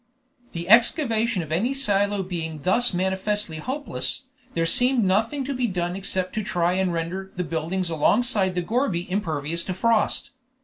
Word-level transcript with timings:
The 0.53 0.67
excavation 0.67 1.43
of 1.43 1.51
any 1.51 1.75
silo 1.75 2.23
being 2.23 2.63
thus 2.63 2.91
manifestly 2.91 3.57
hopeless, 3.59 4.23
there 4.55 4.65
seemed 4.65 5.03
nothing 5.03 5.43
to 5.43 5.53
be 5.53 5.67
done 5.67 5.95
except 5.95 6.33
to 6.33 6.43
try 6.43 6.73
and 6.73 6.91
render 6.91 7.31
the 7.35 7.43
buildings 7.43 7.91
alongside 7.91 8.55
the 8.55 8.63
gourbi 8.63 9.07
impervious 9.11 9.63
to 9.65 9.75
frost. 9.75 10.31